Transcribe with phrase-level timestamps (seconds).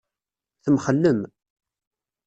[0.63, 1.19] Temxellem.